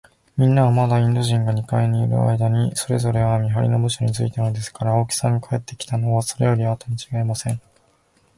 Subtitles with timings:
[0.35, 7.61] みんなは、まだインド人が二階にいるあいだに、それぞれ見はりの部署についたのですから、春木さんが帰ってきたのは、それよりあとにちがいありません。